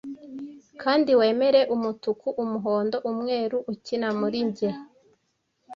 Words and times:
Kandi 0.81 1.09
wemere 1.19 1.61
umutuku, 1.75 2.27
umuhondo, 2.43 2.97
umweru, 3.09 3.57
ukina 3.71 4.07
muri 4.19 4.39
njye, 4.47 4.69